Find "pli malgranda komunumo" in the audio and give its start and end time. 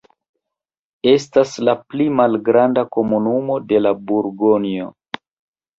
1.91-3.61